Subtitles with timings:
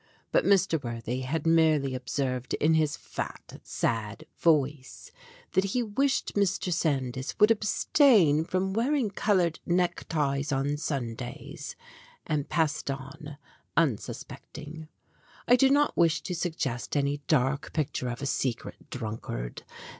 [0.31, 0.83] But Mr.
[0.83, 5.11] Worthy had merely observed in his fat, sad voice
[5.51, 6.73] that he wished Mr.
[6.73, 11.75] Sandys would abstain from wearing colored neckties on Sundays,
[12.25, 13.37] and passed on
[13.77, 14.87] unsus pecting.
[15.47, 19.61] I do not wish to suggest any dark picture of a secret drunkard.